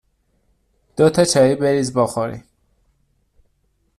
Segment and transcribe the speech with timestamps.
[0.97, 2.43] دو تا چایی بریز بخوریم